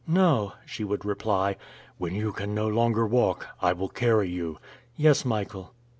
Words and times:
"No," 0.07 0.53
she 0.65 0.83
would 0.83 1.05
reply. 1.05 1.57
"When 1.99 2.15
you 2.15 2.31
can 2.33 2.55
no 2.55 2.67
longer 2.67 3.05
walk, 3.05 3.45
I 3.61 3.71
will 3.73 3.89
carry 3.89 4.29
you." 4.31 4.57
"Yes, 4.97 5.25
Michael." 5.25 5.75